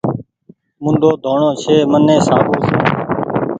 موڍو 0.83 1.11
ڌوڻو 1.23 1.49
ڇي 1.61 1.75
مني 1.91 2.15
صآبو 2.27 2.53
سون 2.65 2.79